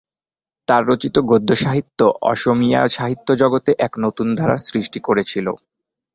[0.67, 1.99] তার রচিত গদ্য সাহিত্য
[2.31, 5.47] অসমীয়া সাহিত্য জগতে এক নতুন ধারার সৃষ্টি করেছিল।